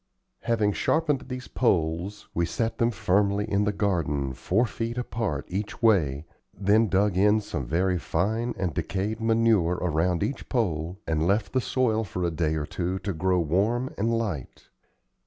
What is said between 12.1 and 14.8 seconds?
a day or two to grow warm and light.